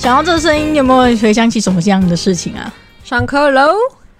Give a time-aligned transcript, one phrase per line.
[0.00, 2.72] 想到这声音，有没有回想起什么样的事情啊？
[3.04, 3.70] 上课喽！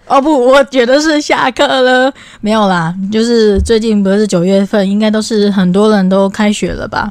[0.08, 2.12] 哦不，我觉得是下课了。
[2.42, 7.10] 没有啦，就是最近不是九月份，应该都是很多人都开学了吧？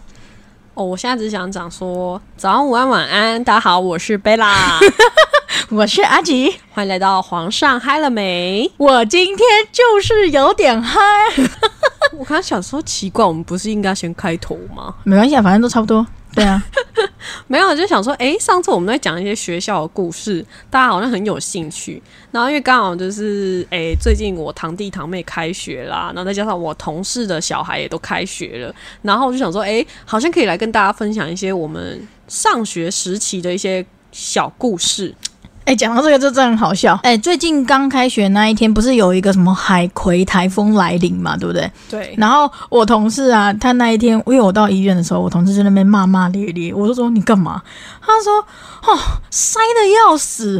[0.75, 4.79] 哦，我现在只想讲说早安、午安、晚安，大家好，我是贝拉，
[5.71, 8.71] 我是阿吉，欢迎来到皇上嗨了没？
[8.77, 10.99] 我今天就是有点嗨。
[12.15, 14.93] 我刚想说奇怪，我们不是应该先开头吗？
[15.05, 16.05] 没关系啊，反正都差不多。
[16.35, 16.63] 对啊，
[17.47, 22.01] 没有，就想说，哎，上次我们在讲一些学校的故事，大家好像很有兴趣。
[22.31, 35.13] 然后因为刚好就是，哎，最近我堂弟堂妹开学啦，然后再加上我同事的小孩也都开学了，然后我就想说，哎，好像可以来跟大家分享一些我们上学时期的一些小故事。
[35.69, 36.99] 哎，讲到这个就真的很好笑。
[37.03, 41.71] 哎，最近刚开学那一天，不是有一个什么海葵台风来临嘛，对不对？
[41.87, 42.15] 对。
[42.17, 47.61] 然后我同事啊，他那一天，因为我到医院的时候，我同事在那边骂骂咧咧，我就说你干嘛？
[48.01, 48.39] 他说
[48.91, 48.97] 哦，
[49.29, 50.55] 塞的要死，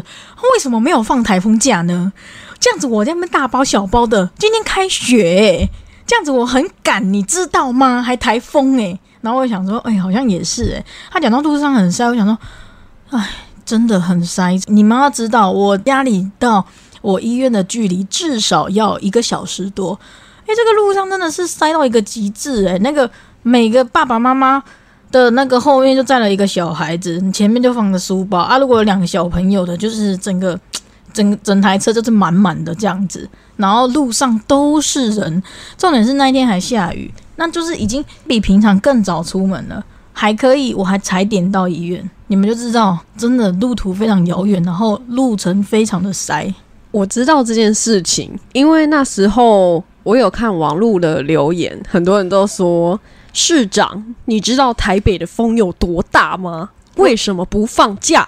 [0.54, 2.14] 为什么没有放台风假呢？
[2.60, 5.68] 这样子我在那边大包小包的，今天开学，
[6.06, 8.04] 这样子我很赶，你知道吗？
[8.04, 9.00] 还台风哎。
[9.22, 10.86] 然后我想说，哎，好像也是哎。
[11.10, 12.38] 他讲到路上很塞，我想说，
[13.10, 13.28] 哎。
[13.70, 16.66] 真的很塞，你们要知道，我家里到
[17.04, 19.94] 我医院的距离至少要一个小时多。
[20.48, 23.08] 诶，这个路上真的是塞到一个极致诶，那个
[23.44, 24.64] 每个爸爸妈妈
[25.12, 28.58] 的那个后面就站了一个小孩子，你前面就放个书包啊。
[28.58, 30.60] 如果有两个小朋友的，就是整个
[31.14, 35.44] 整整台车就是满满的这样子，然后路上都是人。
[35.78, 39.86] 重点是那一天还下雨，那就是已经比平常更早出门了。
[40.20, 46.54] 还可以，我还踩点到医院，你们就知道，真的路途非常遥远，然后路程非常的塞。
[46.92, 53.00] 我知道这件事情，因为那时候我有看网络的留言，很多人都说
[53.32, 56.70] 市长，你知道台北的风有多大吗？
[56.98, 58.28] 为什么不放假？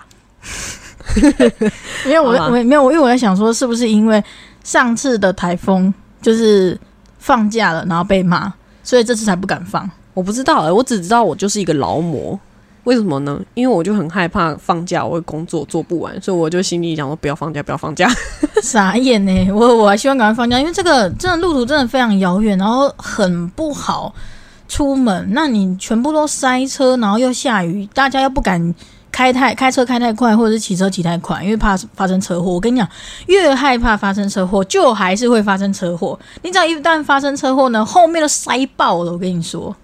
[2.08, 4.24] 没有我，我没有，因为我在想说，是不是因为
[4.64, 6.80] 上次的台风就是
[7.20, 9.92] 放假了，然后被骂，所以这次才不敢放。
[10.14, 12.40] 我不知道哎，我只知道我就是一个劳模，
[12.84, 13.40] 为什么呢？
[13.54, 18.10] 因为我就很害怕放假，我会工作做不完，所以我就心里想说不要放假，不要放假。
[18.62, 24.14] 傻眼呢，我我还希望赶快放假，因为这个真的路途真的非常遥远，然后很不好
[24.68, 25.28] 出门。
[25.32, 28.74] 那你全部都塞车，然后又下雨，大家又不敢。
[29.12, 32.52] 开太开车开太快，或者是骑车骑太快，因为怕发生车祸。
[32.52, 32.88] 我跟你讲，
[33.28, 36.18] 越害怕发生车祸，就还是会发生车祸。
[36.42, 39.12] 你只要一旦发生车祸呢，后面都塞爆了。
[39.12, 39.76] 我跟你说，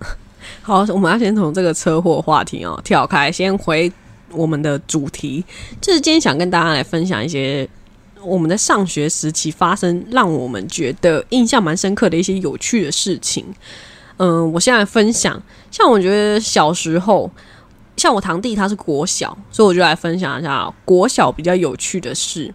[0.62, 3.92] 好，我们要先从这个车祸话题哦跳开，先回
[4.32, 5.44] 我们的主题，
[5.82, 7.68] 就是今天想跟大家来分享一些
[8.22, 13.46] 我们在上学时期发生让我们觉得印象蛮深刻的一些有趣的事情。
[14.18, 15.40] 嗯，我现在分享，
[15.70, 17.30] 像我觉得小时候。
[17.98, 22.54] 像我堂弟他是国小，所以我就来分享一下国小比较有趣的事。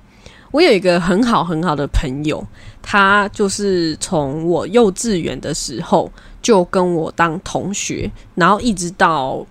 [0.52, 2.46] 我有一个很好很好的朋友，
[2.80, 6.10] 他就是从我幼稚园的时候
[6.40, 9.44] 就跟我当同学，然后一直到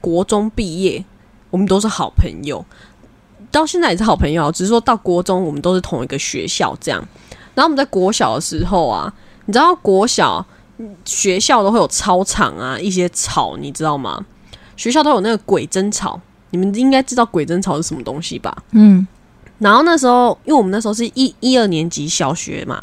[0.00, 1.04] 国中毕业，
[1.50, 2.64] 我们都是好朋友，
[3.50, 4.50] 到现在也是好朋友。
[4.50, 7.00] 只是说到国中，我们都是同一个学校这样。
[7.54, 9.12] 然后我们在国小的时候啊，
[9.46, 10.44] 你知道国小
[11.04, 14.26] 学校都会有操场啊，一些草，你知道吗？
[14.80, 16.18] 学校都有那个鬼针草，
[16.48, 18.56] 你们应该知道鬼针草是什么东西吧？
[18.70, 19.06] 嗯，
[19.58, 22.80] 然后那时候，因为我们那时候是一一二年级小学嘛，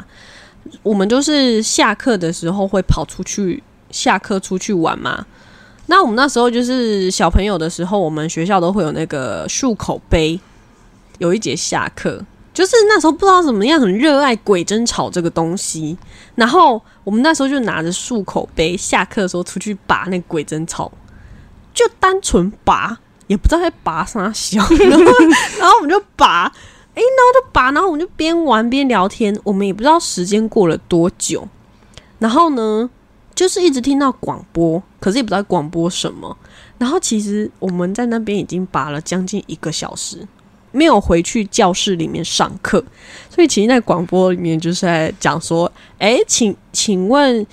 [0.84, 5.26] 我们就是下课的时候会跑出去，下课出去玩嘛。
[5.88, 10.40] 那我们那时候就是小朋友的时候，我们学校都会有那个漱口杯。
[11.18, 15.98] 有一节下课，就是那时候不知道怎么样，很热爱鬼针草这个东西。
[16.36, 20.92] 然后我们那时候就拿着漱口杯，下课的时候出去拔那鬼针草。
[21.78, 22.98] 就单纯拔，
[23.28, 24.58] 也不知道在拔啥小，
[24.90, 25.06] 然后
[25.60, 26.46] 然后我们就拔，
[26.96, 31.48] 哎，然后就拔，然后我们就边玩边聊天，我们也不知道时间过了多久，
[32.18, 32.90] 然后呢，
[33.36, 36.36] 就是一直听到广播，可是也不知道广播什么，
[36.80, 40.28] 然后其实我们在那边已经拔了将近一个小时，
[40.72, 42.84] 没有回去教室里面上课，
[43.30, 47.46] 所以其实，在广播里面就是在讲说，哎，请请问。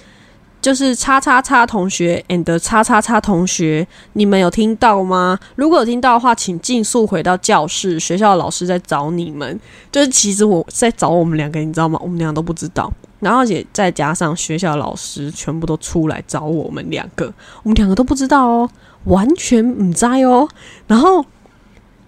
[0.65, 5.39] 就是叉叉叉同学 and 叉叉叉同学，你们有听到吗？
[5.57, 9.61] 如果有听到的话，请尽速回到教室，学校的老师在找你们。
[9.93, 12.01] 就是其实我在找我们两个，你知道吗？
[12.03, 12.91] 我们两个都不知道。
[13.21, 17.31] 然后也再加上学校老师全部都出来找我们两个，
[17.63, 18.71] 我们两个都不知道哦，
[19.05, 20.49] 完全唔在哦。
[20.87, 21.23] 然后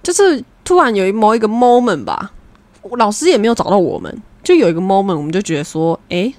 [0.03, 2.33] 就是突然有一某一个 moment 吧，
[2.97, 6.33] 老师也没有找到我们，就有一个 moment，我们就觉得说，哎，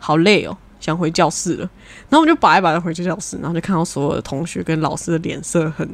[0.00, 0.56] 好累哦。
[0.80, 1.70] 想回教室了。
[2.08, 5.88] 然后我们就摆一摆的回去教室，然后就看到所有的同学跟老师的脸色很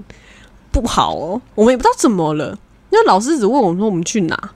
[0.71, 1.41] 不好哦。
[1.55, 2.57] 我们也不知道怎么了，
[2.91, 4.51] 因为老师只问我们说我们去哪，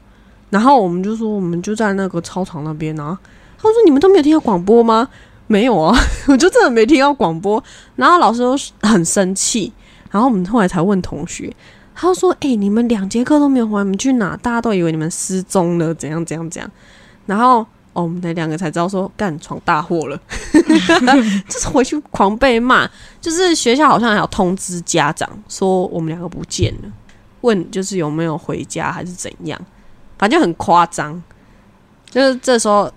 [0.49, 3.19] 然后我们就说我们就在那个操场那边啊。
[3.59, 5.09] 他说你们都没有听到广播吗？
[5.47, 5.95] 没有啊，
[6.29, 7.63] 我就真的没听到广播。
[7.97, 8.57] 然后老师都
[8.89, 9.73] 很生气，
[10.11, 11.53] 然后我们后来才问同学，
[11.95, 14.37] 他说：“哎、你们两节课都没有回来，你们去哪？
[14.37, 16.71] 大家都以为你们失踪了，怎样怎样怎样。”
[17.27, 20.21] 然后哦，我们那两个才知道说干闯大祸了，
[21.49, 22.89] 就是回去狂被骂。
[23.21, 26.91] 就是学校好像还有通知家长说我们两个不见了，
[27.41, 29.61] 问就是有没有回家还是怎样，
[30.19, 31.21] 反正就很夸张。
[32.09, 32.91] 就是这时候，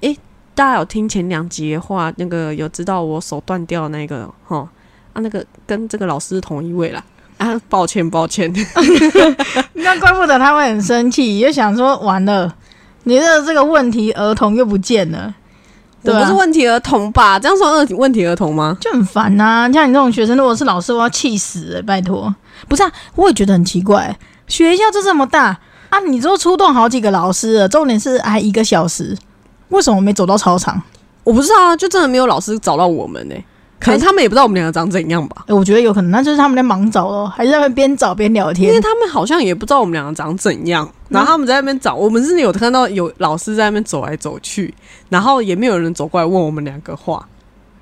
[0.00, 0.16] 诶、
[0.54, 4.58] 大家有听前两集的话，那个有知道我手断掉的那个哈
[5.12, 7.04] 啊，那个跟这个老师是同一位啦。
[7.38, 8.52] 啊，抱歉抱歉，
[9.74, 12.54] 那怪不得他会很生气，就想说完了，
[13.04, 15.34] 你的这个问题儿童又不见了，
[16.02, 17.38] 对啊我不是问题儿童吧？
[17.38, 18.76] 这样算问题问题儿童吗？
[18.80, 22.34] 就很烦呐、像你这种学生，如果是老师，我要气死了、拜托。
[22.68, 24.16] 不是啊，我也觉得很奇怪，
[24.46, 25.58] 学校就这么大
[25.90, 29.16] 啊，你都出动好几个老师了，重点是还一个小时，
[29.70, 30.80] 为什么没走到操场？
[31.24, 33.34] 我不知道啊，就真的没有老师找到我们呢、
[33.80, 38.80] 可能他们也不知道我们两个长怎样吧，哎、我觉得有可能，那就是他们在忙找咯，还是在边找边聊天因为。
[38.80, 44.72] 他们好像也不知道我们两个长怎样，然后他们在那边找，我们是有看到有老师在那边走来走去，
[45.08, 47.28] 然后也没有人走过来问我们两个话，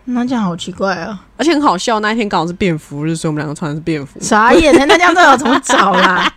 [0.05, 1.25] 那这样好奇怪啊！
[1.37, 4.19] 而且很好笑，那一天刚好是便服日，所以我们两个穿的是便服。
[4.21, 6.31] 傻眼，那这样到底要怎么找啦？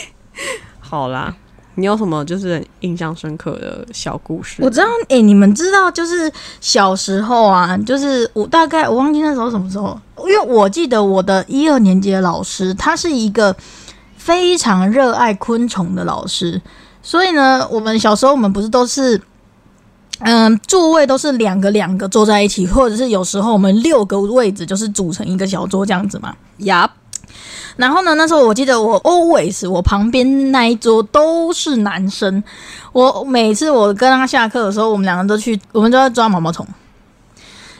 [0.80, 1.34] 好啦，
[1.76, 4.62] 你有什么就是印象深刻的小故事？
[4.62, 6.30] 我知道，哎、你们知道，就是
[6.60, 13.54] 小时候啊，就是我大概我忘记那时候什么时候，因为我记得我的一二年级的老师，他是一个
[14.26, 16.60] 非常热爱昆虫的老师，
[17.00, 19.22] 所以呢，我们小时候我们不是都是。
[20.20, 26.34] 嗯，座位都是两个两个坐在一起，或者是有时候我们六个位置就是组成一个小桌这样子嘛。
[26.60, 26.90] 呀，
[27.76, 32.42] 然后呢，那时候我记得我 always 我旁边那一桌都是男生。
[32.92, 36.66] 我每次我跟他下课的时候，我们两个都去，我们都要抓毛毛虫。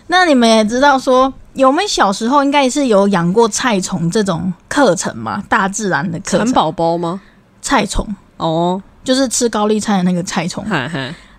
[0.09, 5.43] 那你们也知道说，有没有小时候应该是有养过菜虫这种课程嘛？
[5.49, 7.21] 大自然的课程，蚕宝宝吗？
[7.61, 8.07] 菜虫
[8.37, 10.65] 哦，就是吃高丽菜的那个菜虫。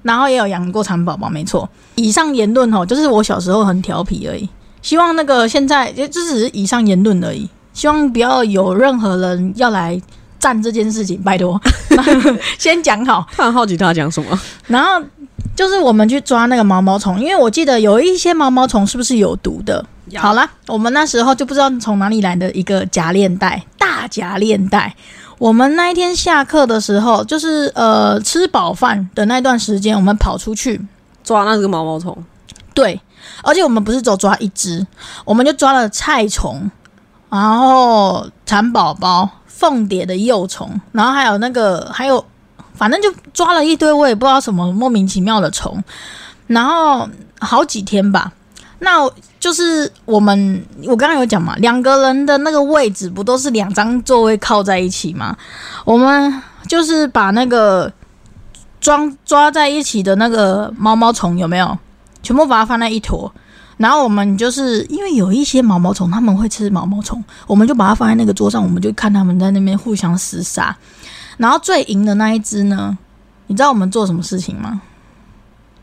[0.03, 1.67] 然后也有养过蚕宝宝，没错。
[1.95, 4.47] 以上言论哦，就是我小时候很调皮而已。
[4.81, 9.99] 希望那个现在就就只是以上言论而已，希望不要有任何人要来
[10.39, 11.59] 站这件事情，拜托，
[12.57, 13.25] 先讲好。
[13.35, 14.39] 他很好奇他讲什么？
[14.67, 15.01] 然后
[15.55, 19.83] 就是我们去抓那个毛毛虫，因为我记得有一些毛毛虫是不是有毒的？
[20.15, 24.95] 好啦，我们那时候就不知道从哪里来的一个夹链袋，大夹链袋。
[25.37, 30.81] 我们那一天下课的时候，就是呃吃饱饭的那段时间，我们跑出去，
[31.23, 32.17] 抓那个毛毛虫，
[32.73, 32.99] 对，
[33.43, 34.87] 而且我们不是只抓一只，
[35.25, 36.71] 我们就抓了菜虫，
[37.29, 42.23] 然后蚕宝宝、凤蝶的幼虫，然后还有那个还有，
[42.77, 45.83] 反正就抓了一堆，我也不知道什么莫名其妙的虫，
[46.47, 47.09] 然后
[47.39, 48.31] 好几天吧。
[48.79, 49.09] 那
[49.39, 55.35] 就是我们，我刚刚有讲嘛，两个人的那个位置不都是两张座位靠在一起吗？
[55.83, 57.91] 我们就是把那个
[58.79, 61.75] 装抓在一起的那个毛毛虫有没有？
[62.21, 63.31] 全部把它放在一坨，
[63.77, 70.75] 然后我们就是因为有一些毛毛虫，他们会吃毛毛虫，我们就把它放在那个桌上，我们就看他们在那边互相厮杀。
[71.37, 72.97] 然后最赢的那一只呢，
[73.47, 74.81] 你知道我们做什么事情吗？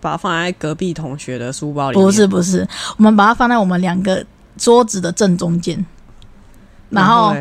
[0.01, 2.05] 把它放在隔壁同学的书包里面。
[2.05, 2.69] 不是不是，
[2.99, 4.25] 我们把它放在我们两个
[4.59, 5.85] 桌子的正中间，
[6.91, 7.35] 然后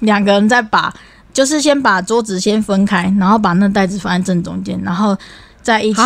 [0.00, 0.92] 两个人再把，
[1.32, 5.16] 就是先把桌子先分开，然后把那袋子放在正中间，然后
[5.62, 6.02] 再一起。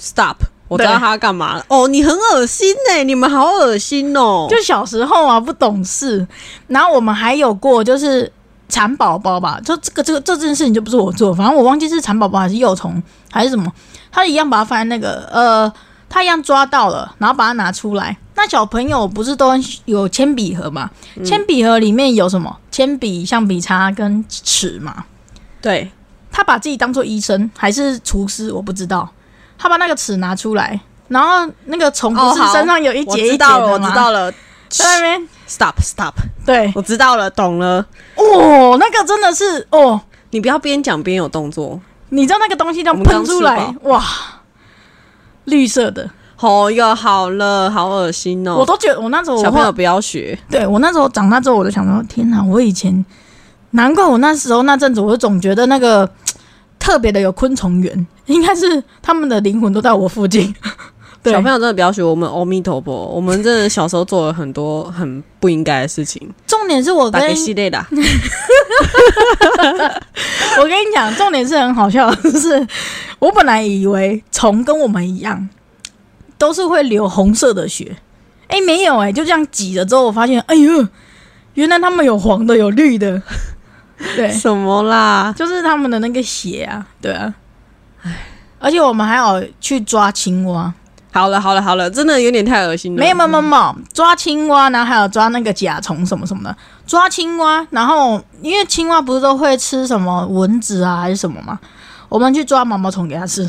[0.00, 0.36] stop，
[0.68, 1.64] 我知道他干嘛了。
[1.66, 4.46] 哦，你很恶心呢、你们好恶心哦。
[4.48, 6.24] 就小时候啊，不懂事。
[6.68, 8.30] 然后我们还有过就是
[8.68, 13.72] 蚕宝宝吧，就这个这个这件事情就不是我做，反正我忘记是蚕宝宝还是幼虫还是什么，
[14.12, 15.72] 他一样把它放在那个呃，
[16.08, 18.16] 他一样抓到了，然后把它拿出来。
[18.34, 19.50] 那小朋友不是都
[19.86, 20.88] 有铅笔盒嘛？
[21.24, 22.56] 铅笔盒里面有什么？
[22.70, 25.04] 铅笔、橡皮擦跟尺嘛。
[25.60, 25.90] 对，
[26.30, 29.08] 他把自己当做医生还是厨师，我不知道。
[29.58, 33.78] 他把那个尺拿出来，然后那个虫不是身上有一我节一节知道了，我？
[33.80, 34.32] 知道了。
[34.68, 37.84] 在那边 Stop stop，对，我知道了，懂了。
[38.16, 41.80] 哦，那个真的是哦，你不要边讲边有动作。
[42.10, 44.02] 你知道那个东西这样我们刚喷出来，哇，
[45.44, 46.10] 绿色的，
[46.40, 48.56] 哦哟，好了，好恶心哦！
[48.56, 50.38] 我都觉得我那时候小朋友不要学。
[50.50, 53.04] 对我那时候长大之后，我就想说，天哪，我以前
[53.70, 56.10] 难怪我那时候那阵子，我就总觉得那个
[56.78, 60.70] 特别的有昆虫缘，应该是他们的灵魂都在我附近，对
[61.24, 67.84] 小朋友真的不要学我们阿弥陀佛，我们真的小时候做了很多很不应该的事情，重点是我跟打给系列的。
[70.58, 72.66] 我跟你讲，重点是很好笑的是，
[73.18, 75.48] 我本来以为虫跟我们一样，
[76.38, 77.96] 都是会流红色的血，
[78.48, 80.86] 哎，没有哎、就这样挤了之后，我发现，哎呦，
[81.54, 83.20] 原来他们有黄的，有绿的，
[84.16, 85.34] 对，什么啦？
[85.36, 87.34] 就是他们的那个血啊，对啊，
[88.58, 90.72] 而且我们还有去抓青蛙，
[91.18, 92.98] 好了好了好了，真的有点太恶心了。
[93.00, 96.56] 没有没有没有抓青蛙，然后还有抓那个甲虫什么什么的，
[96.86, 101.58] 抓青蛙，然后因为青蛙不是都会吃什么蚊子啊还是什么吗，
[102.08, 103.48] 我们去抓毛毛虫给它吃，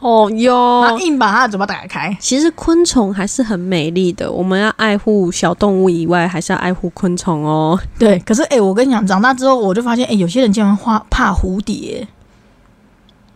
[0.00, 0.98] 哦然哟后。
[0.98, 2.16] 硬把它的嘴巴打开。
[2.20, 7.78] 其实昆虫还是很美丽的，我们要爱护小动物以外，还是要爱护昆虫哦。
[7.98, 12.06] 对，可是哎、我跟你讲，长大之后我就发现，哎、有些人竟然怕怕蝴蝶，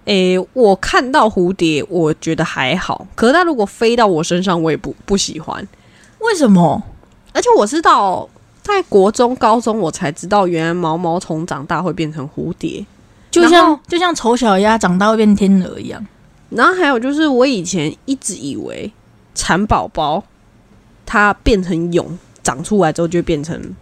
[0.05, 5.67] 诶，我看到蝴蝶，我觉得还好，可是它如果飞到我身上，我也不不喜欢。
[6.19, 6.83] 为什么？
[7.33, 8.29] 而且我知道，
[8.63, 12.85] 在国中、高中我才知道，原来毛毛虫长大会变成蝴蝶。
[13.31, 16.07] 就像就像丑小鸭长大会变天鹅一样。
[16.51, 18.93] 然后还有就是，我以前一直以为
[19.35, 20.23] 蚕宝宝
[21.07, 23.75] 它变成蛹长出来之后就变成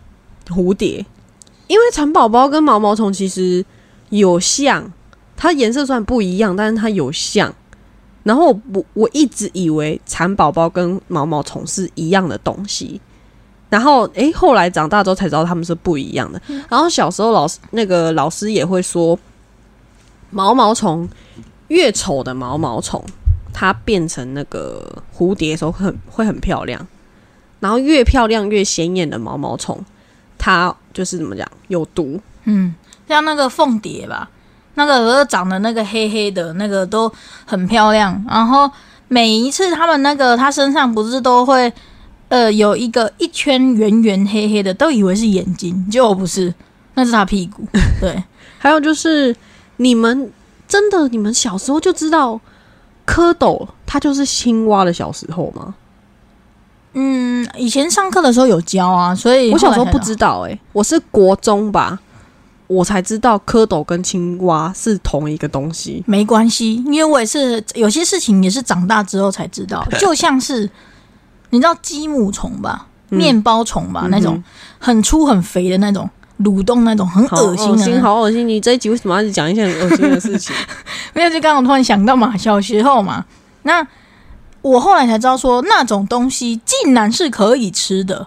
[0.48, 1.04] 蝴蝶，
[1.66, 3.64] 因为蚕宝宝跟毛毛虫其实
[4.10, 4.92] 有像，
[5.40, 7.50] 它颜色虽然不一样，但是它有像。
[8.22, 13.00] 然后我我一直以为蚕宝宝跟毛毛虫是一样的东西，
[13.70, 16.40] 然后诶，后来长大之后才知道它们是不一样的。
[16.68, 19.18] 然后小时候老师那个老师也会说，
[20.28, 21.08] 毛毛虫
[21.68, 23.02] 越丑的毛毛虫，
[23.54, 26.86] 它变成那个蝴蝶的时候会很会很漂亮，
[27.58, 29.82] 然后越漂亮越显眼的毛毛虫，
[30.36, 32.20] 它就是怎么讲有毒。
[32.44, 32.74] 嗯，
[33.08, 34.28] 像那个凤蝶吧，
[34.74, 37.12] 那个鹅长得那个黑黑的那个都
[37.44, 38.24] 很漂亮。
[38.28, 38.70] 然后
[39.08, 41.72] 每一次他们那个他身上不是都会
[42.28, 46.54] 呃有一个一圈圆圆黑黑的，都以为是眼睛，结果不是，
[46.94, 47.66] 那是他屁股。
[48.00, 48.22] 对，
[48.58, 49.34] 还有就是
[49.78, 50.30] 你们
[50.68, 52.40] 真的你们小时候就知道
[53.06, 55.74] 蝌蚪它就是青蛙的小时候吗？
[56.92, 61.98] 嗯，以前上课的时候有教啊，所以我小时候不知道诶、我是国中吧，
[62.70, 66.02] 我才知道蝌蚪跟青蛙是同一个东西。
[66.06, 70.70] 没关系，因为我也是有些事情也是长大之后才知道， 就像是
[71.50, 74.40] 你知道鸡母虫吧、嗯面包虫吧，嗯那种
[74.78, 76.08] 很粗很肥的那种。
[76.42, 78.48] 蠕动那种很恶心好恶心！
[78.48, 80.56] 你这一集为什么要讲一些很恶心的事情？
[81.12, 83.22] 没有就刚刚我突然想到嘛，小时候嘛，
[83.64, 83.86] 那
[84.62, 88.26] 我后来才知道说那种东西竟然是可以吃的，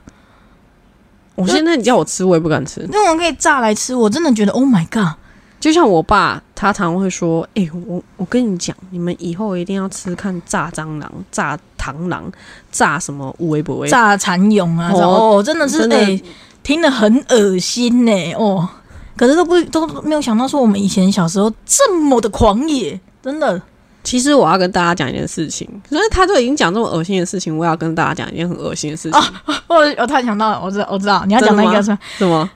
[1.35, 2.87] 我现在你叫我吃，我也不敢吃。
[2.91, 5.17] 那种可以炸来吃，我真的觉得 Oh my God！
[5.59, 12.29] 就像我爸，他常会说：“哎、我我跟你讲，你们以后一定要吃看炸蟑螂、炸螳螂、
[12.69, 16.21] 炸什么无微不微。”炸蚕蛹啊，哦哦，真的是哎、
[16.63, 18.67] 听得很恶心呢、哦。
[19.15, 23.61] 可是都不都没有想到说我们以前小时候这么的狂野，真的。
[24.03, 29.19] 其实我要跟大家讲一件事情，可是他都已经讲这么恶心的事情，我也要跟大家讲一件很恶心的事情。
[29.19, 29.23] 哦
[29.67, 32.49] 我我突然想到了，我知道我知道你要讲那个是什么？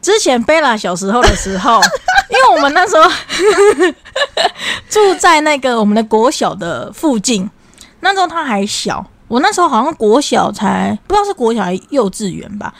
[0.00, 1.80] 之前贝拉小时候的时候，
[2.30, 3.08] 因为我们那时候
[4.88, 7.48] 住在那个我们的国小的附近，
[8.00, 12.72] 那时候他还小，我那时候好像国小才不知道是国小还是幼稚园吧。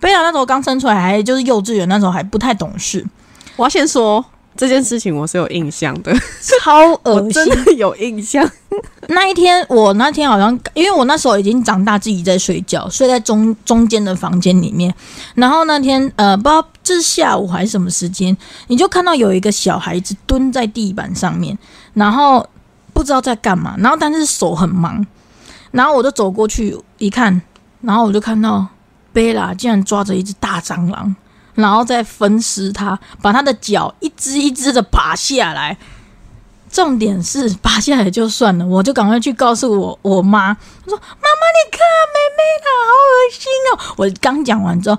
[0.00, 3.06] 贝拉那时候刚生出来，还就是幼稚园，那时候还不太懂事，
[3.56, 4.24] 我要先说
[4.62, 6.14] 这件事情，我是有印象的，
[6.60, 7.32] 超恶心。
[7.32, 8.48] 真的有印象。
[9.08, 14.94] 那一天，我那天好像，因为我那时候已经长大，自己在睡觉，睡在中中间的房间里面。
[15.34, 18.36] 然后那天，呃，不知道这是下午还是什么时间，
[18.68, 21.58] 你就看到有一个小孩子蹲在地板上面，
[21.94, 22.48] 然后
[22.92, 25.04] 不知道在干嘛，然后但是手很忙，
[25.72, 27.42] 然后我就走过去一看，
[27.80, 28.64] 然后我就看到
[29.12, 31.12] 贝拉竟然抓着一只大蟑螂，
[31.54, 35.76] 然后再分尸它，把它的脚一只一只的拔下来。
[36.70, 41.80] 重点是拔下来就算了，我就赶快去告诉我我妈，我说：“妈妈，你看
[42.14, 44.98] 妹妹她，好恶心哦！”我刚讲完之后，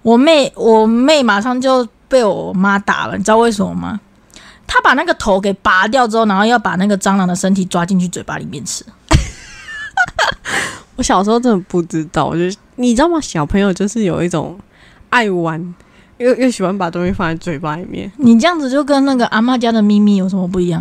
[0.00, 4.00] 我妹我妹马上就被我妈打了，你知道为什么吗？
[4.66, 8.82] 她把那个头给拔掉之后，然后要把那个蟑螂的身体抓进去嘴巴里面吃。
[10.96, 12.44] 我小时候真的不知道，我就
[12.76, 13.20] 你知道吗？
[13.20, 14.58] 小朋友就是有一种
[15.10, 15.74] 爱玩，
[16.18, 18.10] 又又喜欢把东西放在嘴巴里面。
[18.16, 20.80] 你这样子就跟那个阿妈家的咪咪有什么不一样？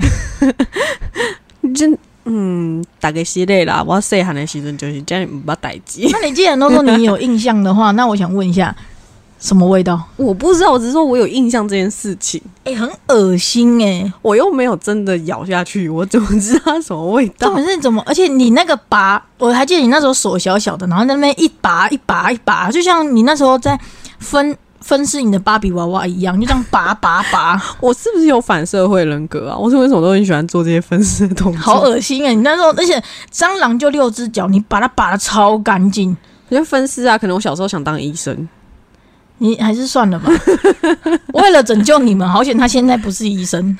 [1.76, 3.84] 真嗯，大概是类啦。
[3.86, 6.02] 我细汉的时阵就是这样，唔捌代志。
[6.12, 8.76] 那你既然都说你有印象的话，那我想问一下，
[9.40, 10.02] 什么味道？
[10.18, 17.56] 我不知道，我只是说我有印象这件事情，哎、很恶心哎、我又没有真的咬下去，我怎么知道它什么味道重？
[17.56, 18.04] 点是怎么？
[18.06, 23.80] 而且你那个拔，我还记得你那时候手小小的，然后在那边一拔一拔一拔，就像你那时候在
[24.20, 29.58] 分分饰你的芭比娃娃一样，就这样拔拔拔， 我是不是有反社会人格啊？
[29.58, 31.62] 我是为什么都很喜欢做这些分尸的动作？
[31.62, 36.16] 好恶心哎、你那时候，而且蟑螂就六只脚，你把它拔的超干净，
[36.50, 38.48] 我觉得分尸啊，可能我小时候想当医生，
[39.40, 40.32] 你还是算了吧。
[41.34, 43.78] 为了拯救你们，好险他现在不是医生。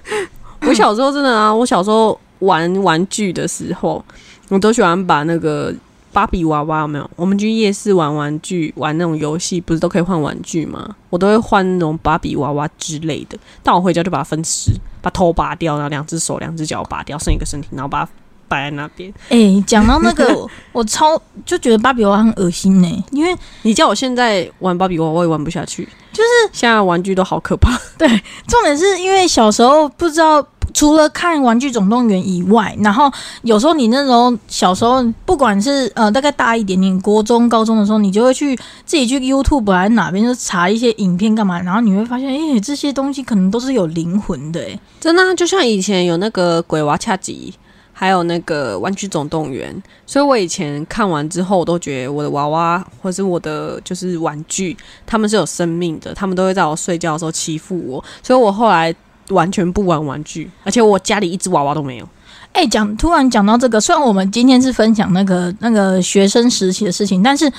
[0.66, 4.04] 我小时候真的啊，我小时候玩玩具的时候，
[4.48, 5.74] 我都喜欢把那个
[6.14, 7.10] 芭比娃娃有没有？
[7.16, 10.94] 我们去夜市玩玩具，玩那种游戏，不是都可以换玩具吗？
[11.10, 13.36] 我都会换那种芭比娃娃之类的。
[13.64, 14.70] 但我回家就把它分尸，
[15.02, 18.08] 把头拔掉，然后两只手、两只脚拔掉，剩一个身体，然后把
[18.54, 19.12] 摆在那边。
[19.30, 25.88] 哎、讲到那个， 我超就觉得芭比娃娃很恶心呢、因为你叫我现在玩芭比娃娃，我也玩不下去。
[26.12, 27.76] 就是现在玩具都好可怕。
[27.98, 28.06] 对
[28.46, 33.10] 重点是因为小时候不知道，除了看《玩具总动员》以外，然后
[33.42, 38.54] 有时候你那时候小时候，不管是呃大概大一点点，国中、高中的时候，你就会去
[38.86, 47.52] 自己去 YouTube 还是哪边就查一些影片干嘛，然后你会发现，哎、这些东西可能都是有灵魂的、哎，真的啊、就像以前有那个鬼娃恰吉，
[47.96, 49.72] 还有那个玩具总动员，
[50.04, 58.94] 所以我以前看完之后，我都觉得我的娃娃或是我的就是玩具，他们是有生命的，他们都会在我睡觉的时候欺负我，所以我后来
[59.28, 62.08] 完全不玩玩具，而且我家里一只娃娃都没有。
[62.52, 67.50] 哎，讲突然讲到这个，虽然我们今天是分享那个那个学生时期的事情，但是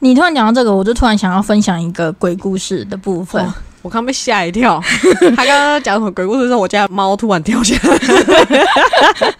[0.00, 3.44] 你突然讲到这个，我就突然想要分享一个鬼故事的部分。
[3.44, 3.52] 哦
[3.84, 4.80] 我刚被吓一跳，
[5.36, 7.98] 他刚刚讲什么鬼故事的时候，我家猫突然掉下来。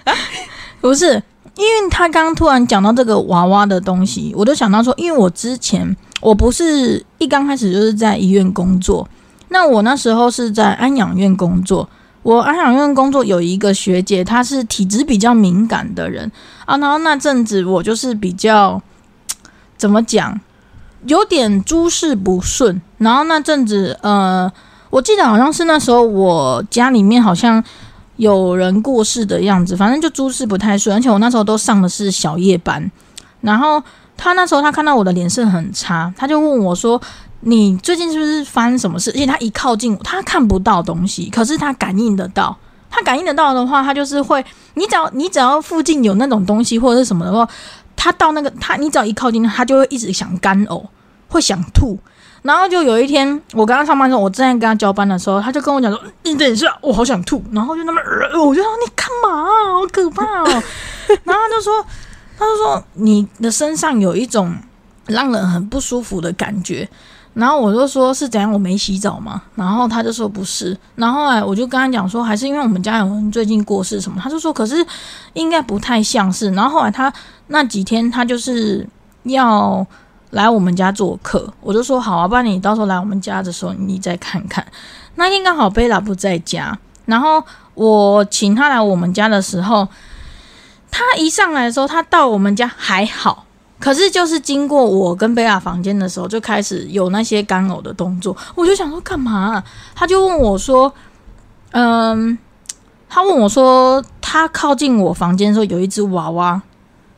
[0.82, 1.14] 不是，
[1.56, 9.08] 因为他刚刚突然讲到这个娃娃的东西，我就想到说，因为我之前我不是一刚开始就是在医院工作，
[9.48, 11.88] 那我那时候是在安养院工作。
[12.22, 16.30] 我安养院工作有一个学姐，她是体质比较敏感的人
[16.66, 18.80] 啊，然后那阵子我就是比较
[19.78, 20.38] 怎么讲，
[21.06, 24.50] 有点诸事不顺，然后那阵子呃，
[24.90, 27.62] 我记得好像是那时候我家里面好像
[28.16, 32.90] 有人过世的样子，反正就诸事不太顺，而且我那时候都上的是小夜班，
[33.40, 33.82] 然后
[34.16, 37.00] 他那时候他看到我的脸色很差，他就问我说
[37.40, 42.56] ：“你最近是不是发生什么事？”而且他一靠近我，他看不到东西，可是他感应得到。
[42.96, 47.48] 他感应得到的话，他就是会，你只要你只要附近有那种东西或者是什么的话，
[47.96, 50.84] 他到那个他，你只要一靠近，他就会一直想干呕，
[51.28, 51.98] 会想吐。
[52.42, 59.72] 然后就有一天，我刚刚上班的时候，我正在跟他交班的时候，他就跟我讲说：“你等一下，我好想吐。”然后就那么，呃我就说：“你干嘛、啊？
[59.72, 60.44] 好可怕哦！”
[61.24, 61.82] 然后他就说
[62.38, 64.54] ：“他就说你的身上有一种
[65.06, 66.86] 让人很不舒服的感觉。”
[67.34, 69.42] 然后我就说是怎样，我没洗澡吗？
[69.56, 70.76] 然后他就说不是。
[70.94, 74.86] 然后后来我就跟他讲说，还是因为我们家有人最近过世什么，他就说可是
[75.32, 76.50] 应该不太像是。
[76.52, 77.12] 然后后来他
[77.48, 78.88] 那几天他就是
[79.24, 79.84] 要
[80.30, 84.64] 来我们家做客，我就说好啊，不然你到时候来我们家的时候你再看看。
[85.16, 87.42] 那天刚好贝拉不在家，然后
[87.74, 89.88] 我请他来我们家的时候，
[90.90, 93.44] 他一上来的时候，他到我们家还好。
[93.84, 99.62] 可是就是经过我跟贝拉房间的时候，就开始有那些干呕的动作，我就想说干嘛、
[99.94, 100.90] 他就问我说
[101.72, 102.38] ：“嗯，
[103.10, 106.62] 他问我说，他靠近我房间的时候有一只娃娃，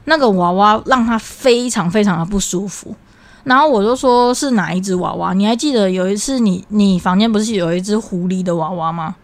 [0.07, 2.93] 那个娃娃让他非常非常的不舒服。
[3.45, 5.33] 然后我就说是哪一只娃娃？
[5.35, 9.15] 你还记得有一次你你房间不是有一只狐狸的娃娃吗？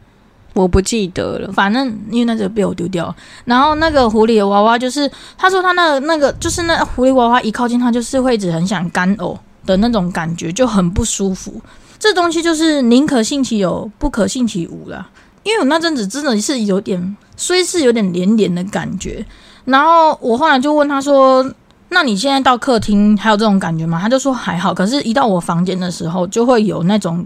[0.54, 3.14] 我不记得了，反正因为那个被我丢掉，
[3.46, 11.60] 然后那个狐狸的娃娃就是，他说他那那个就是那狐狸娃娃一靠近他就是会一直很想干呕的那种感觉，就很不舒服。
[11.98, 15.08] 这东西就是宁可信其有，不可信其无啦。
[15.42, 19.24] 因为我那阵子真的是有点，虽是有点连连的感觉。
[19.64, 21.48] 然后我后来就问他说
[21.88, 27.24] ：“那你现在到客厅还有这种感觉吗？”他就说还好，可是一到我房间的时候就会有那种。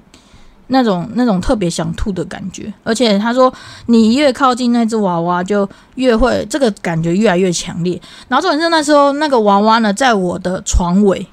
[0.68, 3.52] 那种那种特别想吐的感觉，而且他说
[3.86, 8.00] 你越靠近那只娃娃，就越会这个感觉越来越强烈。
[8.28, 11.26] 然后重点是那时候那个娃娃呢，在我的床尾，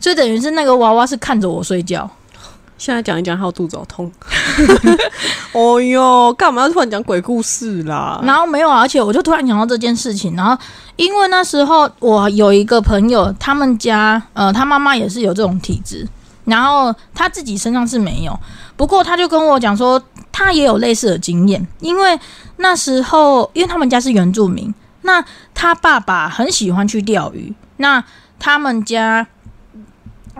[0.00, 2.10] 所以等于是那个娃娃是看着我睡觉。
[2.78, 4.12] 现在讲一讲，还有肚子好痛。
[5.52, 8.20] 哦哟，干嘛要突然讲鬼故事啦？
[8.22, 10.54] 然后没有啊，而且我就突然想到这件事情，然后
[10.96, 16.06] 因为那时候我有一个朋友，他们家呃他妈妈也是有这种体质，
[16.46, 18.38] 然后他自己身上是没有，
[18.76, 22.18] 不过他就跟我讲说他也有类似的经验，因为
[22.56, 28.02] 那时候因为他们家是原住民，那他爸爸很喜欢去钓鱼，那
[28.38, 29.26] 他们家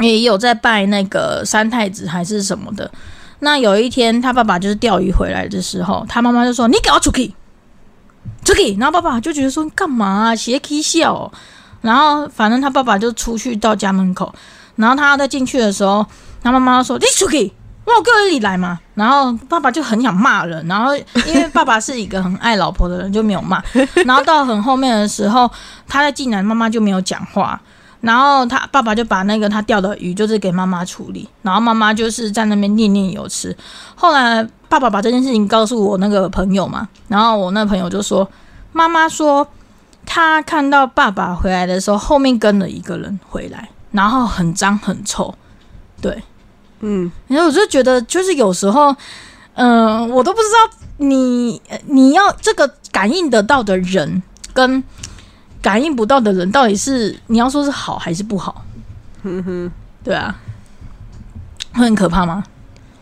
[0.00, 2.90] 也有在拜那个三太子还是什么的。
[3.40, 7.34] 那有一天，他爸爸就是钓鱼回来的时候，他妈妈就说：“你给我出去，
[8.44, 10.34] 出去。”然后爸爸就觉得说：“干嘛啊？
[10.34, 11.32] 邪气笑、哦。”
[11.82, 14.34] 然后反正他爸爸就出去到家门口，
[14.76, 16.04] 然后他在进去的时候，
[16.42, 17.52] 他妈妈说：“你出去，
[17.84, 23.62] 我哥你来嘛。”然后爸爸就很想骂人，然后因为爸爸是一个很爱老婆的人，就没有骂。
[24.06, 25.50] 然后到很后面的时候，
[25.88, 27.60] 他在进来，妈妈就没有讲话。
[28.02, 33.56] 然后他爸爸就把那个他钓的鱼，就是给妈妈处理，然后妈妈就是在那边念念有词。
[33.96, 38.28] 后来爸爸把这件事情告诉我那个朋友嘛，然后我那朋友就说，
[38.70, 39.48] 妈妈说
[40.04, 45.34] 他看到爸爸回来的时候，后面跟了一个人回来，然后很脏很臭，
[46.02, 46.22] 对，
[46.80, 48.94] 嗯，然后我就觉得，就是有时候，
[49.54, 54.84] 嗯、我都不知道你你要这个感应得到的人跟
[55.62, 58.64] 感应不到的人，到底是你要说是好还是不好？
[59.22, 59.72] 哼哼，
[60.04, 60.36] 对啊，
[61.72, 62.44] 会很可怕吗？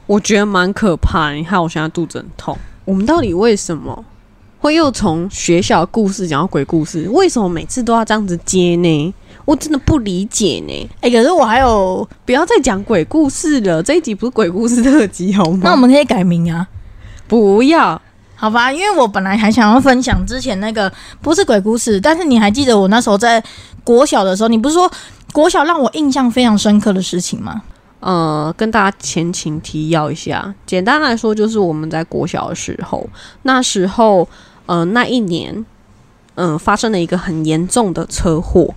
[0.06, 1.34] 我觉得蛮可怕的。
[1.34, 2.56] 你看我现在肚子很痛。
[2.84, 4.04] 我们到底为什么
[4.60, 7.08] 会又从学校的故事讲到鬼故事？
[7.10, 9.14] 为什么每次都要这样子接呢？
[9.44, 10.90] 我真的不理解呢。
[11.00, 15.60] 哎、可是我还有，不要再讲鬼故事了，这一集不是鬼故事特辑好吗？
[15.62, 16.66] 那我们可以改名啊，
[17.28, 18.00] 不要。
[18.36, 18.70] 好吧？
[18.70, 23.42] 因为我本来还想要分享之前那个不是鬼故事，但是你还记得我那时候在
[23.84, 24.90] 国小的时候，你不是说
[25.32, 27.62] 国小让我印象非常深刻的事情吗？
[28.00, 33.08] 呃，跟大家前情提要一下，简单来说就是我们在国小的时候，
[33.42, 34.28] 那时候
[34.66, 35.64] 呃那一年，
[36.34, 38.74] 嗯、发生了一个很严重的车祸。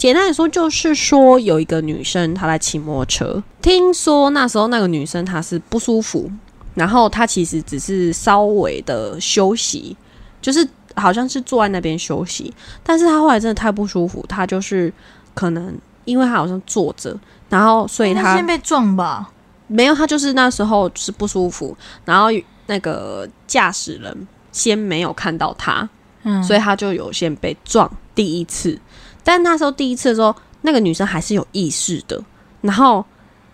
[0.00, 6.30] 简单来说，就是说有一个女生她在骑摩托车，听说那时候那个女生她是不舒服，
[6.74, 9.94] 然后她其实只是稍微的休息，
[10.40, 12.50] 就是好像是坐在那边休息，
[12.82, 14.90] 但是她后来真的太不舒服，她就是
[15.34, 17.14] 可能因为她好像坐着，
[17.50, 19.30] 然后所以她先被撞吧？
[19.66, 22.28] 没有，她就是那时候是不舒服，然后
[22.68, 25.86] 那个驾驶人先没有看到她，
[26.22, 28.80] 嗯，所以她就有先被撞第一次。
[29.22, 32.22] 但那时候第一次的时候，那个女生还是有意识的，
[32.60, 33.04] 然后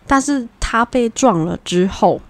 [0.07, 2.21] 但是她被撞了之后，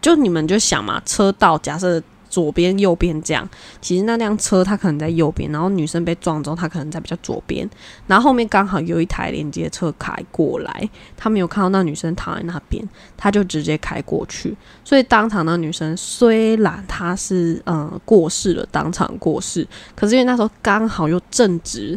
[0.00, 3.48] 就你们就想嘛，车道假设左边右边这样，
[3.80, 7.68] 其实那辆车它可能在右边，然后女生被撞之后，她可能在比较左边，
[8.08, 12.84] 然后后面刚好有一台连接车开过来，他没有看到那女生躺在那边，
[13.16, 21.96] 他就直接开过去，所以当场那女生虽然她是呃过世了，当场过世，可是因为那时候刚好又正值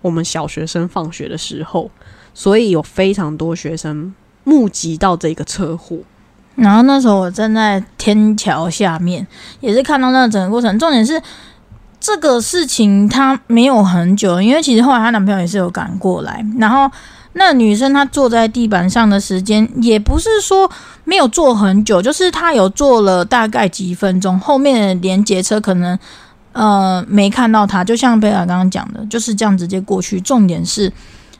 [0.00, 1.90] 我们小学生放学的时候，
[2.34, 5.98] 所以有非常多学生目击到这个车祸。
[6.54, 9.26] 然后那时候我站在天桥下面，
[9.60, 10.76] 也是看到那整个过程。
[10.78, 11.22] 重点是
[12.00, 16.90] 这个事情她没有很久，因为其实后来她男朋友也是有赶过来，然后
[17.34, 20.68] 那女生她坐在地板上的时间也不是说
[21.04, 25.96] 没有坐很久，就是她有坐了大概几分钟，后面的连接车可能
[26.52, 30.20] 呃没看到他，就像贝尔刚刚讲的，就是这样直接过去。
[30.20, 30.92] 重点是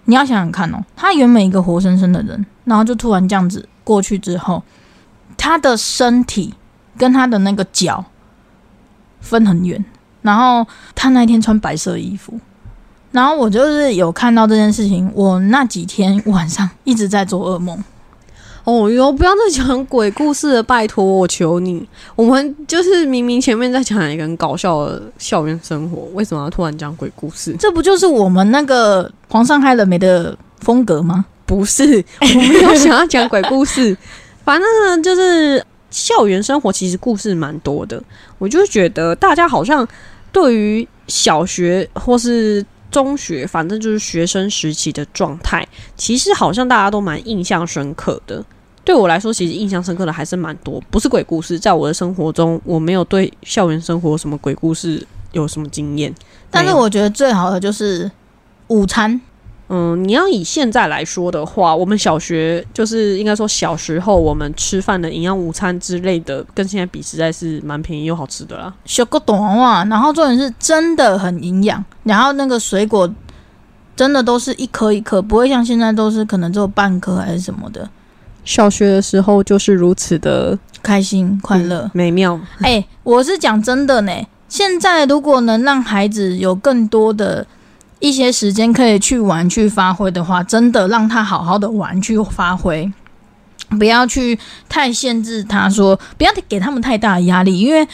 [0.04, 4.62] 你要想想看哦，他原本一个活生生的人，然后就突然这样子过去之后。
[5.40, 6.52] 他的身体
[6.96, 8.04] 跟他的那个脚
[9.20, 9.84] 分很远，
[10.20, 10.66] 然后
[10.96, 12.40] 他那天穿白色衣服，
[13.12, 17.82] 然后我就是有看到这件事情，我那几天晚上一直在做噩梦。
[18.68, 21.88] 哦哟，不要再讲鬼故事了，拜托我求你。
[22.14, 27.56] 我们就是明明前面在讲一个很搞笑的校园生活，为什么要突然讲鬼故事？
[27.58, 31.24] 这不就是我们那个皇上害了没的风格吗？
[31.46, 33.96] 不是，我没有想要讲鬼故事。
[34.44, 37.98] 反正呢，就是校园生活其实故事蛮多的。
[38.36, 39.88] 我就觉得大家好像
[40.30, 48.44] 对于小学或是中学，反正就是学生时期的状态，其实好像大家都蛮印象深刻的。
[48.88, 51.58] 对我来说，其实印象深刻的还是蛮多，不是鬼故事。
[51.58, 56.10] 在我的生活中，我没有对校园生活什么鬼故事有什么经验。
[56.50, 58.10] 但是我觉得最好的就是
[58.68, 59.20] 午餐，
[59.68, 68.72] 嗯，你要以现在来说的话，我们小学就是应该说小时候我们吃饭的营养午餐之类的，跟现在比实在是蛮便宜又好吃的啦。
[68.86, 73.06] 小个短袜，然后重点是真的很营养，然后那个水果
[73.94, 77.86] 真的都是一颗一颗，不会像现在都是可能只有半颗还是什么的。
[78.48, 82.40] 小学的时候就是如此的开心快乐，美妙。
[82.64, 84.12] 哎、我是讲真的呢。
[84.48, 87.46] 现在如果能让孩子有更多的
[87.98, 92.90] 一些时间可以去玩、去发挥的话，真的让他好好的玩、去发挥，
[93.78, 97.86] 不要去太限制他说，不要给他们太大的压力，因为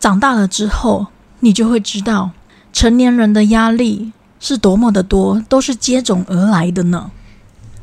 [0.00, 1.08] 长大了之后，
[1.40, 2.30] 你就会知道
[2.72, 7.10] 成年人的压力是多么的多，都是接踵而来的呢。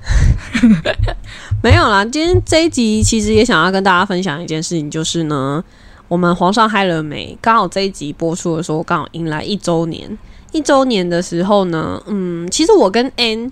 [1.61, 5.63] 没有啦，今天这一集其实也想要跟大家分享一件事情，就是呢，
[6.07, 7.37] 我们皇上嗨了没？
[7.41, 10.17] 刚好这一集播出的时候，刚好迎来一周年。
[10.51, 13.51] 一周年的时候呢，嗯，其实我跟 N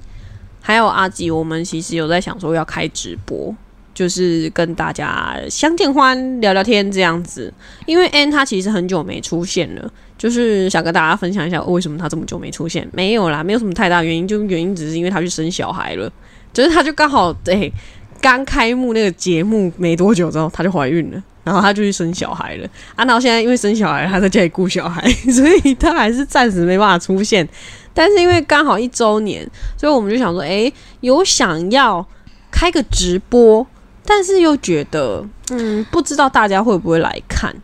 [0.61, 3.53] 还有阿吉，我们其实有在想说要开直播，
[3.93, 7.53] 就是跟大家相见欢、聊聊天这样子。
[7.85, 12.89] 因为 N 他其实很久没出现了，就是想跟大家分享一下为什么他这么久没出现。
[12.93, 16.11] 没有啦，没有什么太大原因，就原因只是因为他去生小孩了，
[16.57, 17.71] 就是他就刚好对。
[18.19, 22.67] 刚开幕那个节目没多久之后，她就怀孕了，然后她就去生小孩了。
[22.95, 27.47] 啊，然后现在因为生小孩，她在家里顾小孩，所以她还是暂时没办法出现。
[27.93, 32.03] 但是因为刚好一周年，所以我们就想说，哎，有想要
[32.49, 33.65] 开个直播，
[34.03, 37.55] 但是又觉得，嗯，不知道大家会不会来看，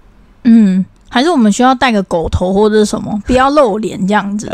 [0.44, 0.86] 嗯。
[1.14, 4.52] 还是我们需要戴个狗头或者是什么， 不要露脸这样子。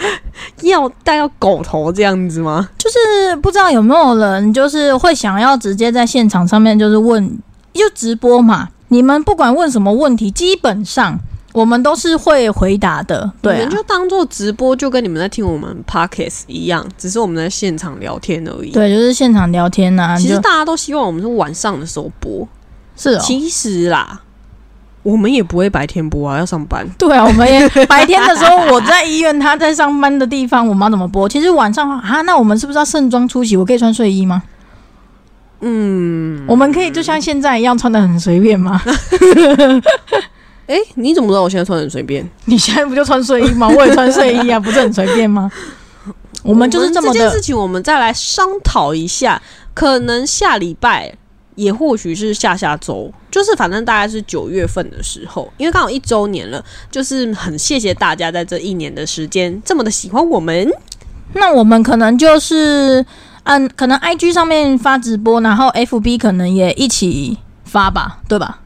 [0.62, 2.66] 要戴个狗头这样子吗？
[2.78, 7.38] 就是不知道有没有人，就是会想要直接在现场上面就是问，
[7.74, 8.70] 就直播嘛。
[8.88, 11.18] 你们不管问什么问题，基本上
[11.52, 13.30] 我们都是会回答的。
[13.42, 18.70] 对，就当做直播，就跟你们在听我们 podcast 一样，只是我们在现场聊天而已。
[18.70, 20.16] 对，就是现场聊天呐。
[20.18, 22.48] 其实大家都希望我们是晚上的时候播，
[22.96, 23.18] 是。
[23.18, 24.22] 其实啦。
[25.10, 26.86] 我们也不会白天播啊，要上班。
[26.98, 31.26] 对啊，我们也白天的时候我在医院，他在上班的地方，我们要怎么播？
[31.26, 33.56] 其实晚上啊，那我们是不是要盛装出席？
[33.56, 34.42] 我可以穿睡衣吗？
[35.62, 38.82] 嗯，我们可以就像现在一样穿的很随便吗？
[40.68, 42.28] 哎，你怎么知道我现在穿很随便？
[42.44, 43.66] 你现在不就穿睡衣吗？
[43.66, 45.50] 我也穿睡衣啊，不是很随便吗？
[46.44, 49.40] 我们就是这么这件事情，我们再来商讨一下，
[49.72, 51.14] 可能下礼拜。
[51.58, 60.70] 也或许是下下周，就是反正大概是九月份的时候，因为刚好一周年了，就是很谢谢大家在这一年的时间这么的喜欢我们。
[61.32, 63.04] 那我们可能就是
[63.42, 68.60] 嗯，可能 I G 上面发直播，然后 F B 可能也一起发吧，对吧？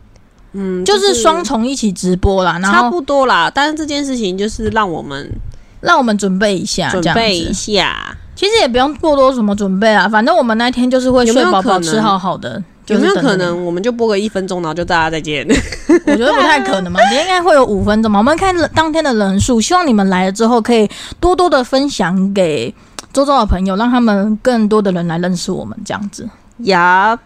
[0.53, 3.51] 嗯，就是双重一起直播啦，差不多啦。
[3.53, 5.33] 但是这件事情就是让我们
[5.81, 8.15] 让我们准备一下，准备一下。
[8.35, 12.63] 其实也不用过多什么准备啊，反正我们那天就是会睡饱饱、吃好好的。
[12.89, 15.47] 有没有可能，我们就播个一分钟，然后就大家再见？
[16.07, 18.19] 我觉得不太可能嘛，应该会有五分钟嘛。
[18.19, 20.91] 我们看当天的人数，希望你们来了之后，可以
[21.21, 22.75] 多多的分享给
[23.13, 26.29] 周遭的朋友，让他们更多的人来认识我们这样子。
[26.59, 27.19] 呀，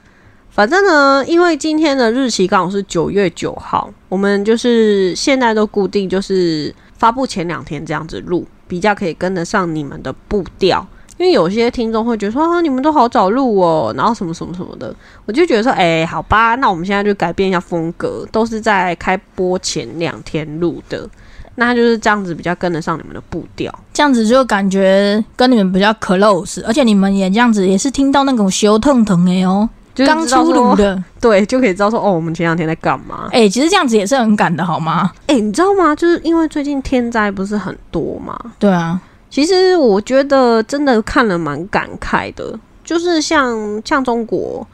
[0.51, 10.87] 反正呢，因为今天的日期刚好是九月九号，我们就是现在都固定，就是发布前两天这样子录，比较可以跟得上你们的步调。
[11.18, 21.09] 因为有些听众会觉得说啊，你们都好早录哦，然后什么什么什么的，我就觉得说，哎，好吧，那我们现在就改变一下风格，都是在开播前两天录的，
[21.55, 33.29] 那就是这样子比较跟得上你们的步调，这样子就感觉跟你们比较 close，而且你们也这样子也是听到那种羞腾腾的哦，刚出炉的， 对，就可以知道说哦，我们前两天在干嘛？
[33.33, 35.11] 哎，其实这样子也是很赶的好吗？
[35.29, 35.96] 哎，你知道吗？
[35.96, 38.38] 就是因为最近天灾不是很多嘛？
[38.59, 39.00] 对啊。
[39.37, 44.66] 其实我觉得真的看了蛮感慨的，就是像像中国，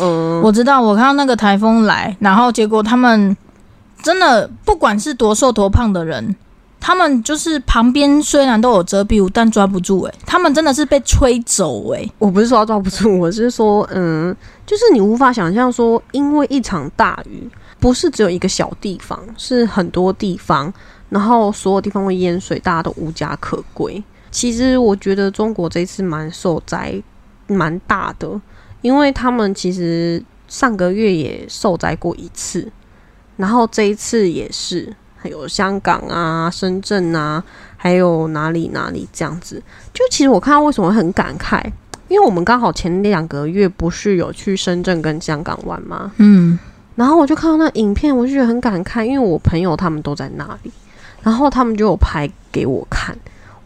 [0.00, 3.36] 嗯，我知道我看到那个台风来，然后结果他们
[4.02, 6.34] 真的不管是多瘦多胖的人，
[6.80, 12.12] 他们就是旁边虽然都有遮蔽物，但抓不住诶，他们真的是被吹走诶。
[12.18, 14.34] 我不是说抓不住，我是说，嗯，
[14.66, 20.74] 就是你无法想象说，因为一场大雨，不是只有一个小地方，是很多地方。
[21.08, 24.02] 然后所有地方会淹水，大家都无家可归。
[24.30, 27.02] 其实我觉得中国这次蛮受灾，
[27.46, 28.40] 蛮大的，
[28.82, 32.70] 因为他们其实上个月也受灾过一次，
[33.38, 37.42] 然后这一次也是，还有香港啊、深圳啊，
[37.78, 39.62] 还有哪里哪里这样子。
[39.94, 41.64] 就其实我看到为什么很感慨，
[42.08, 46.12] 因为我们刚好前两个月不是有去深圳跟香港玩吗？
[46.18, 46.58] 嗯，
[46.96, 50.70] 然后我就看到那影片，我就觉得很感慨，因为我朋友他们都在那里。
[51.22, 53.16] 然后他们就有拍给我看，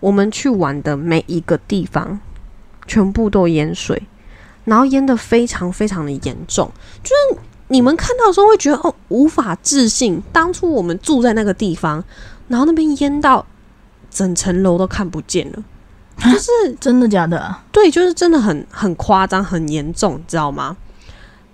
[0.01, 2.19] 我们去玩的每一个地方，
[2.87, 4.03] 全部都淹水，
[4.65, 6.71] 然后淹的非常非常的严重，
[7.03, 12.03] 就是你们看到的时候会觉得哦无法置信，当初我们住在那个地方，
[12.49, 13.45] 然后那边淹到
[14.11, 15.63] 整层楼都看不见了，
[16.19, 17.55] 就是真的假的？
[17.71, 20.77] 对，就是真的很很夸张，很严重，知道吗？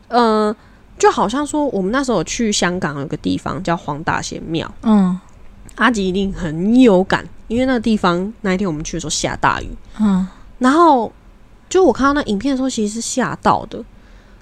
[0.09, 0.55] 呃，
[0.99, 5.19] 就好像说我们那时候去香港有个地方叫黄大仙庙，嗯。
[5.79, 10.27] 阿吉一定很有感，因为那个地方那一天我们去的时候下大雨，嗯，
[10.59, 11.12] 然后
[11.69, 13.85] 就我看到那影片的时候，其实是吓到的。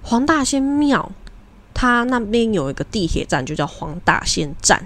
[0.02, 1.10] 黄大仙庙，
[1.74, 4.82] 它那边有一个地铁站，就叫黄大仙站，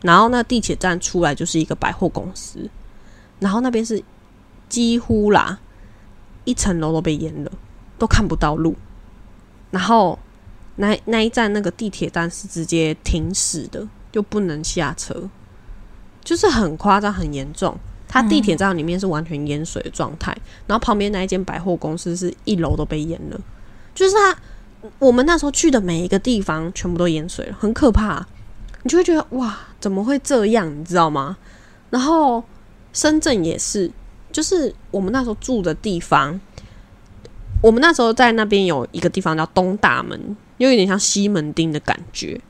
[0.00, 2.70] 然后那地铁站出来就是一个百货公司，
[3.40, 4.02] 然后那边是
[4.68, 5.58] 几乎啦，
[6.44, 7.50] 一层楼都被淹了，
[7.98, 8.76] 都看不到路，
[9.70, 10.18] 然后
[10.76, 15.28] 那那一站那个地铁站是直接停驶的，就不能下车，
[16.22, 17.76] 就是很夸张、很严重。
[18.12, 23.40] 它地铁站里面是完全淹水的状态，然后旁边那一间百货公司是一楼都被淹了，
[23.94, 24.36] 就是它
[24.98, 28.26] 我们那时候去的每一个地方全部都淹水了，很可怕。
[28.82, 30.68] 你就会觉得哇，怎么会这样？
[30.76, 31.36] 你知道吗？
[31.90, 32.42] 然后
[32.92, 33.88] 深圳也是，
[34.32, 36.40] 就是我们那时候住的地方，
[37.62, 42.40] 我们那时候在那边有一个地方叫东大门，又有点像西门町的感觉。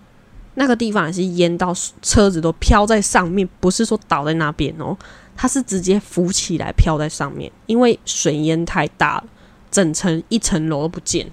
[0.61, 4.95] 那个地方也是淹到车子都飘在上面，不是说倒在那边哦，
[5.35, 9.25] 它是直接浮起来飘在上面，因为水淹太大了，
[9.71, 11.27] 整层一层楼都不见，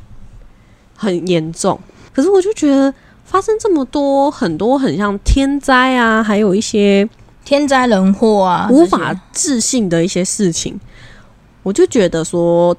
[0.95, 1.77] 很严重。
[2.13, 2.93] 可是我就觉得
[3.25, 7.07] 发生这么多很多很像天灾啊，还有一些
[7.43, 10.79] 天灾人祸啊，无法置信的一些事情，
[11.63, 12.73] 我就觉得说，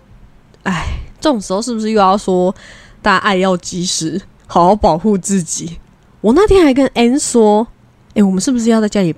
[0.63, 2.55] 哎，这种时候是不是又要说
[3.03, 5.79] 大家爱要及时，好好保护自己？
[6.21, 7.67] 我那天还跟 N 说，
[8.15, 9.15] 哎，我们是不是要在家里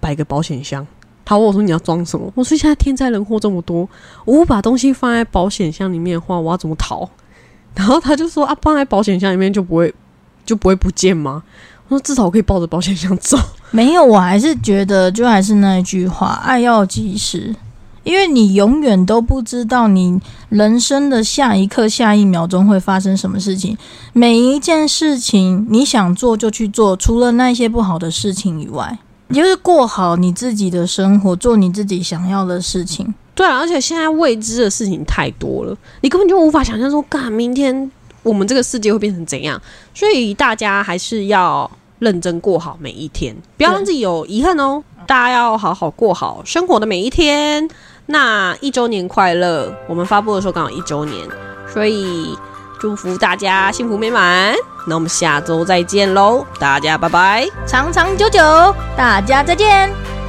[0.00, 0.86] 摆个保险箱？
[1.24, 2.32] 他问我说你要装什么？
[2.34, 3.88] 我说现在天灾人祸这么多，
[4.24, 7.08] 我把东西放在保险箱里面的话，我要怎么逃？
[7.74, 9.94] 然后他就说啊，放在保险箱里面就不会
[10.44, 11.42] 就不会不见吗？
[11.88, 13.38] 我说至少我可以抱着保险箱走。
[13.70, 17.54] 没有，我还是觉得就还是那一句话，爱要及时，
[18.02, 23.76] 因为你永远都不知道你人生的下一刻、下一秒钟会发生什么事情。
[24.12, 33.14] 每一件事情你想做就去做，除了那些不好的事情以外，你就是过好你自己的生活，做你自己想要的事情。
[33.34, 37.90] 对啊，而且现在未知的事情太多了，你根本就无法想象说，干明天
[38.22, 39.60] 我们这个世界会变成怎样。
[39.94, 44.82] 所以大家还是要认真过好每一天，不要让自己有遗憾哦。
[45.06, 47.68] 大家要好好过好生活的每一天。
[48.10, 49.72] 那一周年快乐！
[49.86, 51.28] 我们发布的时候刚好一周年，
[51.72, 52.36] 所以
[52.80, 54.52] 祝福大家幸福美满。
[54.84, 58.40] 那我们下周再见喽，大家拜拜，长长久久，
[58.96, 60.19] 大家再见。